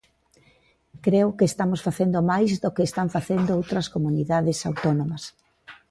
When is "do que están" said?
2.63-3.07